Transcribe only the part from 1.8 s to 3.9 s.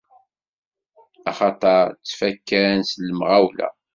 ttfakkan s lemɣawla.